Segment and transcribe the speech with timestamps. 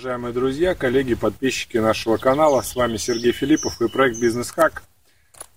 [0.00, 2.62] уважаемые друзья, коллеги, подписчики нашего канала.
[2.62, 4.82] С вами Сергей Филиппов и проект Бизнес Хак.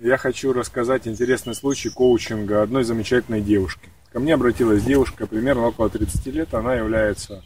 [0.00, 3.88] Я хочу рассказать интересный случай коучинга одной замечательной девушки.
[4.12, 6.54] Ко мне обратилась девушка примерно около 30 лет.
[6.54, 7.44] Она является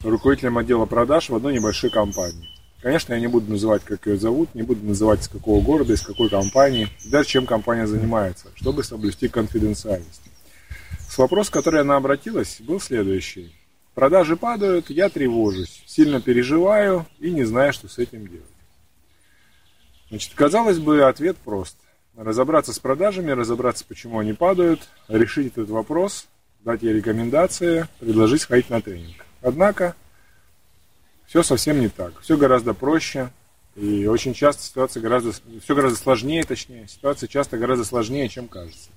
[0.00, 2.48] руководителем отдела продаж в одной небольшой компании.
[2.82, 6.02] Конечно, я не буду называть, как ее зовут, не буду называть, из какого города, из
[6.02, 10.22] какой компании, даже чем компания занимается, чтобы соблюсти конфиденциальность.
[11.08, 13.54] С вопросом, который она обратилась, был следующий.
[13.94, 18.46] Продажи падают, я тревожусь, сильно переживаю и не знаю, что с этим делать.
[20.08, 21.76] Значит, казалось бы, ответ прост.
[22.16, 26.26] Разобраться с продажами, разобраться, почему они падают, решить этот вопрос,
[26.60, 29.24] дать ей рекомендации, предложить сходить на тренинг.
[29.40, 29.94] Однако,
[31.26, 32.20] все совсем не так.
[32.20, 33.30] Все гораздо проще.
[33.74, 38.90] И очень часто ситуация гораздо, все гораздо сложнее, точнее, ситуация часто гораздо сложнее, чем кажется.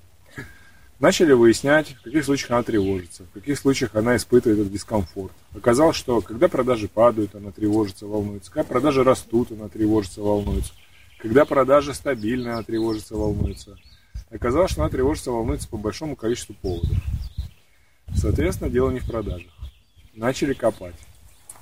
[0.99, 5.33] Начали выяснять, в каких случаях она тревожится, в каких случаях она испытывает этот дискомфорт.
[5.53, 8.49] Оказалось, что когда продажи падают, она тревожится, волнуется.
[8.49, 10.71] Когда продажи растут, она тревожится, волнуется.
[11.19, 13.77] Когда продажи стабильны, она тревожится, волнуется.
[14.31, 16.97] Оказалось, что она тревожится, волнуется по большому количеству поводов.
[18.16, 19.51] Соответственно, дело не в продажах.
[20.13, 20.95] Начали копать.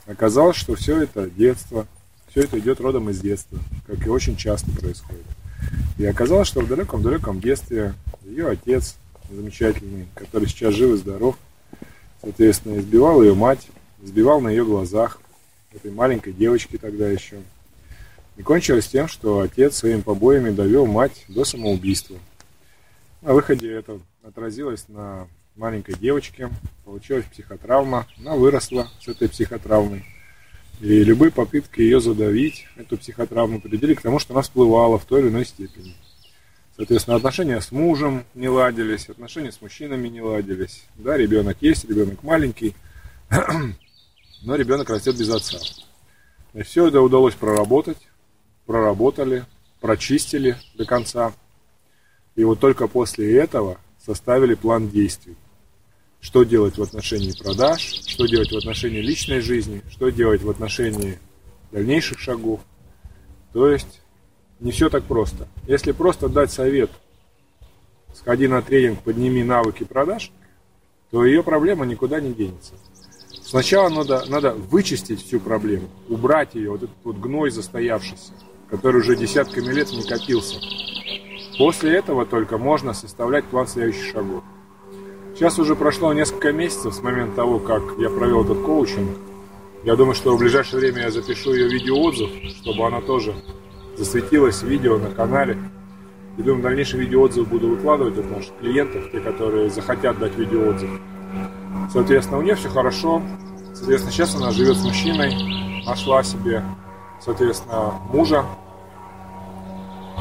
[0.06, 1.88] Оказалось, что все это детство,
[2.30, 5.26] все это идет родом из детства, как и очень часто происходит.
[5.98, 8.98] И оказалось, что в далеком-далеком детстве ее отец
[9.30, 11.38] замечательный, который сейчас жив и здоров.
[12.22, 13.68] Соответственно, избивал ее мать,
[14.02, 15.20] избивал на ее глазах,
[15.74, 17.42] этой маленькой девочки тогда еще.
[18.38, 22.18] И кончилось тем, что отец своими побоями довел мать до самоубийства.
[23.22, 26.50] На выходе это отразилось на маленькой девочке,
[26.84, 30.04] получилась психотравма, она выросла с этой психотравмой.
[30.82, 35.22] И любые попытки ее задавить, эту психотравму, привели к тому, что она всплывала в той
[35.22, 35.96] или иной степени.
[36.76, 40.86] Соответственно, отношения с мужем не ладились, отношения с мужчинами не ладились.
[40.96, 42.76] Да, ребенок есть, ребенок маленький,
[44.42, 45.60] но ребенок растет без отца.
[46.54, 47.98] И все это удалось проработать,
[48.66, 49.46] проработали,
[49.82, 51.34] прочистили до конца.
[52.36, 55.36] И вот только после этого составили план действий.
[56.22, 61.20] Что делать в отношении продаж, что делать в отношении личной жизни, что делать в отношении
[61.72, 62.62] дальнейших шагов.
[63.52, 64.00] То есть
[64.64, 65.48] не все так просто.
[65.68, 66.90] Если просто дать совет,
[68.16, 70.32] сходи на тренинг, подними навыки продаж,
[71.12, 72.74] то ее проблема никуда не денется.
[73.44, 78.32] Сначала надо, надо вычистить всю проблему, убрать ее, вот этот вот гной застоявшийся,
[78.70, 80.56] который уже десятками лет не копился.
[81.58, 84.44] После этого только можно составлять план следующих шагов.
[85.36, 89.18] Сейчас уже прошло несколько месяцев с момента того, как я провел этот коучинг.
[89.84, 92.30] Я думаю, что в ближайшее время я запишу ее видеоотзыв,
[92.62, 93.36] чтобы она тоже
[93.98, 95.58] засветилось видео на канале.
[96.38, 100.90] И думаю, дальнейшие видеоотзывы буду выкладывать от наших клиентов, те, которые захотят дать видеоотзыв.
[101.92, 103.22] Соответственно, у нее все хорошо.
[103.74, 106.64] Соответственно, сейчас она живет с мужчиной, нашла себе,
[107.20, 108.46] соответственно, мужа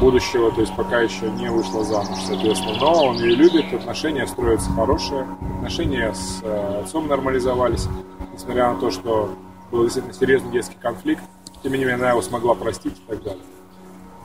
[0.01, 2.77] будущего, то есть пока еще не вышла замуж, соответственно.
[2.81, 5.27] Но он ее любит, отношения строятся хорошие,
[5.59, 7.87] отношения с э, отцом нормализовались,
[8.33, 9.31] несмотря на то, что
[9.71, 11.23] был действительно серьезный детский конфликт,
[11.63, 13.43] тем не менее она его смогла простить и так далее.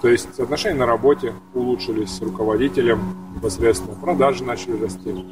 [0.01, 2.99] То есть отношения на работе улучшились с руководителем
[3.35, 5.25] непосредственно, продажи начали расти.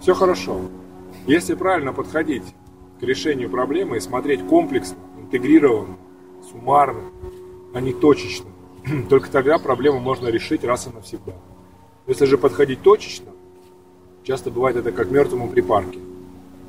[0.00, 0.60] Все хорошо.
[1.26, 2.44] Если правильно подходить
[3.00, 5.96] к решению проблемы и смотреть комплексно, интегрированно,
[6.50, 7.02] суммарно,
[7.74, 8.50] а не точечно,
[9.08, 11.32] только тогда проблему можно решить раз и навсегда.
[12.06, 13.32] Если же подходить точечно,
[14.22, 15.98] часто бывает это как мертвому припарке.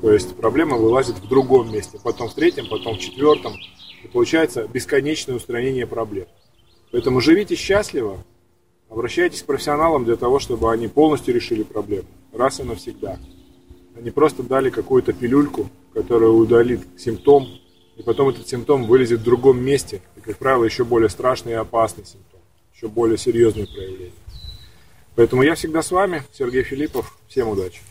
[0.00, 3.52] То есть проблема вылазит в другом месте, потом в третьем, потом в четвертом.
[4.02, 6.26] И получается бесконечное устранение проблем.
[6.96, 8.24] Поэтому живите счастливо,
[8.88, 13.18] обращайтесь к профессионалам для того, чтобы они полностью решили проблему, раз и навсегда.
[13.98, 17.48] Они просто дали какую-то пилюльку, которая удалит симптом,
[17.98, 21.56] и потом этот симптом вылезет в другом месте, и, как правило, еще более страшный и
[21.56, 22.40] опасный симптом,
[22.74, 24.12] еще более серьезные проявления.
[25.16, 27.18] Поэтому я всегда с вами, Сергей Филиппов.
[27.28, 27.82] Всем удачи!